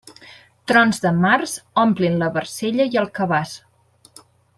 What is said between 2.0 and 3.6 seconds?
la barcella i el cabàs.